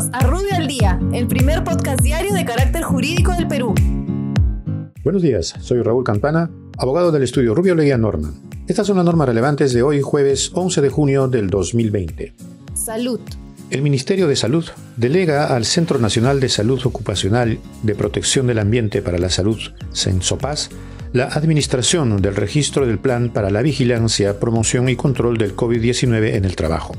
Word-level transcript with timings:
Bienvenidos 0.00 0.10
a 0.12 0.26
Rubio 0.26 0.54
al 0.56 0.66
Día, 0.66 0.98
el 1.12 1.26
primer 1.26 1.62
podcast 1.62 2.00
diario 2.00 2.32
de 2.32 2.44
carácter 2.44 2.82
jurídico 2.82 3.32
del 3.32 3.46
Perú. 3.46 3.74
Buenos 5.04 5.20
días, 5.20 5.54
soy 5.60 5.82
Raúl 5.82 6.04
Campana, 6.04 6.50
abogado 6.78 7.12
del 7.12 7.22
estudio 7.22 7.54
Rubio 7.54 7.74
Leguía 7.74 7.98
Norman. 7.98 8.32
Estas 8.66 8.86
son 8.86 8.96
las 8.96 9.04
normas 9.04 9.28
relevantes 9.28 9.74
de 9.74 9.82
hoy, 9.82 10.00
jueves 10.00 10.52
11 10.54 10.80
de 10.80 10.88
junio 10.88 11.28
del 11.28 11.50
2020. 11.50 12.32
Salud. 12.72 13.20
El 13.68 13.82
Ministerio 13.82 14.26
de 14.26 14.36
Salud 14.36 14.64
delega 14.96 15.54
al 15.54 15.66
Centro 15.66 15.98
Nacional 15.98 16.40
de 16.40 16.48
Salud 16.48 16.80
Ocupacional 16.84 17.58
de 17.82 17.94
Protección 17.94 18.46
del 18.46 18.58
Ambiente 18.58 19.02
para 19.02 19.18
la 19.18 19.28
Salud, 19.28 19.58
CENSOPAS, 19.92 20.70
la 21.12 21.24
administración 21.26 22.22
del 22.22 22.36
registro 22.36 22.86
del 22.86 22.98
Plan 22.98 23.30
para 23.30 23.50
la 23.50 23.60
Vigilancia, 23.60 24.40
Promoción 24.40 24.88
y 24.88 24.96
Control 24.96 25.36
del 25.36 25.54
COVID-19 25.54 26.36
en 26.36 26.46
el 26.46 26.56
trabajo. 26.56 26.94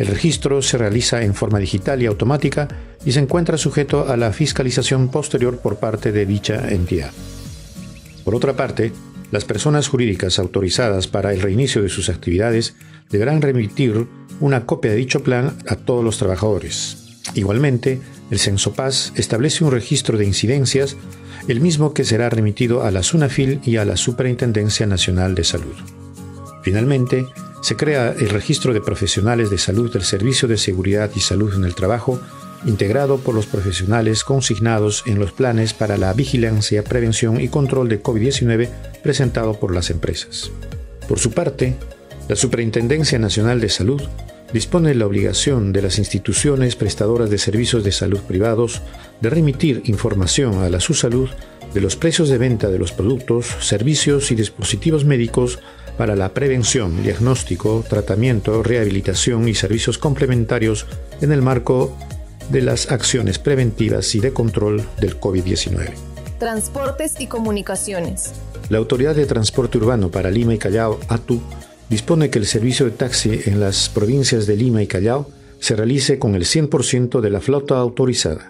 El 0.00 0.06
registro 0.06 0.62
se 0.62 0.78
realiza 0.78 1.20
en 1.24 1.34
forma 1.34 1.58
digital 1.58 2.00
y 2.00 2.06
automática 2.06 2.68
y 3.04 3.12
se 3.12 3.18
encuentra 3.20 3.58
sujeto 3.58 4.08
a 4.08 4.16
la 4.16 4.32
fiscalización 4.32 5.10
posterior 5.10 5.58
por 5.58 5.76
parte 5.76 6.10
de 6.10 6.24
dicha 6.24 6.70
entidad. 6.70 7.10
Por 8.24 8.34
otra 8.34 8.54
parte, 8.54 8.92
las 9.30 9.44
personas 9.44 9.88
jurídicas 9.88 10.38
autorizadas 10.38 11.06
para 11.06 11.34
el 11.34 11.42
reinicio 11.42 11.82
de 11.82 11.90
sus 11.90 12.08
actividades 12.08 12.76
deberán 13.10 13.42
remitir 13.42 14.06
una 14.40 14.64
copia 14.64 14.92
de 14.92 14.96
dicho 14.96 15.22
plan 15.22 15.58
a 15.68 15.76
todos 15.76 16.02
los 16.02 16.16
trabajadores. 16.16 17.20
Igualmente, 17.34 18.00
el 18.30 18.38
CensoPaz 18.38 19.12
establece 19.16 19.64
un 19.64 19.70
registro 19.70 20.16
de 20.16 20.24
incidencias, 20.24 20.96
el 21.46 21.60
mismo 21.60 21.92
que 21.92 22.04
será 22.04 22.30
remitido 22.30 22.84
a 22.84 22.90
la 22.90 23.02
SUNAFIL 23.02 23.60
y 23.66 23.76
a 23.76 23.84
la 23.84 23.98
Superintendencia 23.98 24.86
Nacional 24.86 25.34
de 25.34 25.44
Salud. 25.44 25.76
Finalmente, 26.62 27.26
se 27.60 27.76
crea 27.76 28.14
el 28.18 28.30
registro 28.30 28.72
de 28.72 28.80
profesionales 28.80 29.50
de 29.50 29.58
salud 29.58 29.92
del 29.92 30.02
Servicio 30.02 30.48
de 30.48 30.56
Seguridad 30.56 31.10
y 31.14 31.20
Salud 31.20 31.54
en 31.54 31.64
el 31.64 31.74
Trabajo, 31.74 32.20
integrado 32.64 33.18
por 33.18 33.34
los 33.34 33.46
profesionales 33.46 34.24
consignados 34.24 35.02
en 35.06 35.18
los 35.18 35.32
planes 35.32 35.72
para 35.74 35.96
la 35.96 36.12
vigilancia, 36.12 36.84
prevención 36.84 37.40
y 37.40 37.48
control 37.48 37.88
de 37.88 38.02
COVID-19 38.02 38.68
presentado 39.02 39.58
por 39.58 39.74
las 39.74 39.90
empresas. 39.90 40.50
Por 41.08 41.18
su 41.18 41.32
parte, 41.32 41.76
la 42.28 42.36
Superintendencia 42.36 43.18
Nacional 43.18 43.60
de 43.60 43.68
Salud 43.68 44.02
dispone 44.52 44.94
la 44.94 45.06
obligación 45.06 45.72
de 45.72 45.82
las 45.82 45.98
instituciones 45.98 46.76
prestadoras 46.76 47.30
de 47.30 47.38
servicios 47.38 47.84
de 47.84 47.92
salud 47.92 48.20
privados 48.20 48.82
de 49.20 49.30
remitir 49.30 49.82
información 49.84 50.62
a 50.62 50.70
la 50.70 50.80
salud 50.80 51.28
de 51.72 51.80
los 51.80 51.96
precios 51.96 52.28
de 52.28 52.38
venta 52.38 52.68
de 52.68 52.78
los 52.78 52.92
productos, 52.92 53.46
servicios 53.60 54.32
y 54.32 54.34
dispositivos 54.34 55.04
médicos 55.04 55.60
para 56.00 56.16
la 56.16 56.32
prevención, 56.32 57.02
diagnóstico, 57.02 57.84
tratamiento, 57.86 58.62
rehabilitación 58.62 59.46
y 59.48 59.54
servicios 59.54 59.98
complementarios 59.98 60.86
en 61.20 61.30
el 61.30 61.42
marco 61.42 61.94
de 62.48 62.62
las 62.62 62.90
acciones 62.90 63.38
preventivas 63.38 64.14
y 64.14 64.20
de 64.20 64.32
control 64.32 64.82
del 64.98 65.20
COVID-19. 65.20 65.92
Transportes 66.38 67.20
y 67.20 67.26
comunicaciones. 67.26 68.32
La 68.70 68.78
Autoridad 68.78 69.14
de 69.14 69.26
Transporte 69.26 69.76
Urbano 69.76 70.10
para 70.10 70.30
Lima 70.30 70.54
y 70.54 70.58
Callao, 70.58 70.98
ATU, 71.08 71.42
dispone 71.90 72.30
que 72.30 72.38
el 72.38 72.46
servicio 72.46 72.86
de 72.86 72.92
taxi 72.92 73.38
en 73.44 73.60
las 73.60 73.90
provincias 73.90 74.46
de 74.46 74.56
Lima 74.56 74.82
y 74.82 74.86
Callao 74.86 75.28
se 75.58 75.76
realice 75.76 76.18
con 76.18 76.34
el 76.34 76.46
100% 76.46 77.20
de 77.20 77.28
la 77.28 77.42
flota 77.42 77.76
autorizada, 77.76 78.48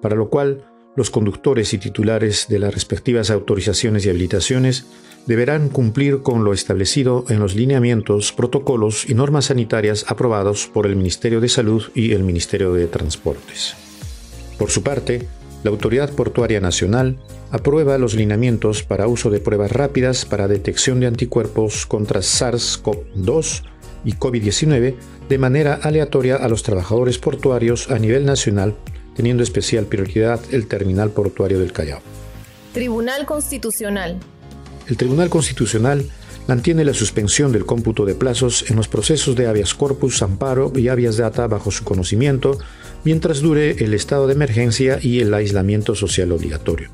para 0.00 0.14
lo 0.14 0.30
cual 0.30 0.66
los 0.94 1.10
conductores 1.10 1.72
y 1.72 1.78
titulares 1.78 2.46
de 2.48 2.58
las 2.58 2.74
respectivas 2.74 3.30
autorizaciones 3.30 4.04
y 4.04 4.10
habilitaciones 4.10 4.86
deberán 5.26 5.68
cumplir 5.68 6.22
con 6.22 6.44
lo 6.44 6.52
establecido 6.52 7.24
en 7.28 7.38
los 7.38 7.54
lineamientos, 7.54 8.32
protocolos 8.32 9.08
y 9.08 9.14
normas 9.14 9.46
sanitarias 9.46 10.04
aprobados 10.08 10.66
por 10.66 10.86
el 10.86 10.96
Ministerio 10.96 11.40
de 11.40 11.48
Salud 11.48 11.84
y 11.94 12.12
el 12.12 12.24
Ministerio 12.24 12.72
de 12.72 12.86
Transportes. 12.86 13.74
Por 14.58 14.70
su 14.70 14.82
parte, 14.82 15.28
la 15.62 15.70
Autoridad 15.70 16.12
Portuaria 16.12 16.60
Nacional 16.60 17.18
aprueba 17.52 17.98
los 17.98 18.14
lineamientos 18.14 18.82
para 18.82 19.06
uso 19.06 19.30
de 19.30 19.38
pruebas 19.38 19.70
rápidas 19.70 20.24
para 20.24 20.48
detección 20.48 20.98
de 21.00 21.06
anticuerpos 21.06 21.86
contra 21.86 22.20
SARS-CoV-2 22.20 23.62
y 24.04 24.14
COVID-19 24.14 24.94
de 25.28 25.38
manera 25.38 25.74
aleatoria 25.74 26.36
a 26.36 26.48
los 26.48 26.64
trabajadores 26.64 27.18
portuarios 27.18 27.90
a 27.90 27.98
nivel 27.98 28.26
nacional, 28.26 28.74
teniendo 29.14 29.42
especial 29.42 29.86
prioridad 29.86 30.40
el 30.50 30.66
terminal 30.66 31.10
portuario 31.10 31.58
del 31.58 31.72
Callao. 31.72 32.00
Tribunal 32.72 33.26
Constitucional. 33.26 34.18
El 34.88 34.96
Tribunal 34.96 35.28
Constitucional 35.28 36.06
mantiene 36.46 36.84
la 36.84 36.94
suspensión 36.94 37.52
del 37.52 37.66
cómputo 37.66 38.04
de 38.04 38.14
plazos 38.14 38.70
en 38.70 38.76
los 38.76 38.88
procesos 38.88 39.36
de 39.36 39.46
habeas 39.46 39.74
corpus, 39.74 40.22
amparo 40.22 40.72
y 40.74 40.88
habeas 40.88 41.16
data 41.16 41.46
bajo 41.46 41.70
su 41.70 41.84
conocimiento 41.84 42.58
mientras 43.04 43.40
dure 43.40 43.84
el 43.84 43.94
estado 43.94 44.26
de 44.26 44.34
emergencia 44.34 44.98
y 45.00 45.20
el 45.20 45.32
aislamiento 45.34 45.94
social 45.94 46.32
obligatorio. 46.32 46.90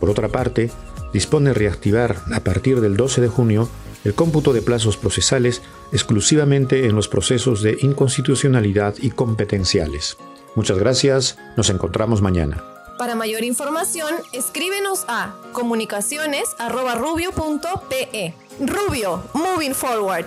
Por 0.00 0.10
otra 0.10 0.28
parte, 0.28 0.70
dispone 1.12 1.52
reactivar 1.52 2.16
a 2.32 2.40
partir 2.40 2.80
del 2.80 2.96
12 2.96 3.20
de 3.20 3.28
junio 3.28 3.68
el 4.04 4.14
cómputo 4.14 4.52
de 4.52 4.62
plazos 4.62 4.96
procesales 4.96 5.62
exclusivamente 5.92 6.86
en 6.86 6.96
los 6.96 7.08
procesos 7.08 7.62
de 7.62 7.76
inconstitucionalidad 7.80 8.96
y 9.00 9.10
competenciales. 9.10 10.16
Muchas 10.54 10.78
gracias, 10.78 11.38
nos 11.56 11.70
encontramos 11.70 12.20
mañana. 12.20 12.62
Para 12.98 13.14
mayor 13.14 13.42
información, 13.42 14.14
escríbenos 14.32 15.06
a 15.08 15.34
comunicaciones.rubio.pe. 15.52 18.34
Rubio, 18.60 19.22
moving 19.32 19.74
forward. 19.74 20.26